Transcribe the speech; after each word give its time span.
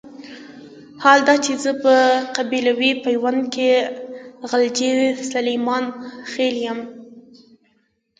حال 1.03 1.19
دا 1.27 1.35
چې 1.45 1.51
زه 1.63 1.71
په 1.83 1.93
قبيلوي 2.37 2.91
پيوند 3.05 3.43
کې 3.53 3.69
غلجی 4.49 4.91
سليمان 5.31 5.83
خېل 6.31 6.55
يم. 6.67 6.79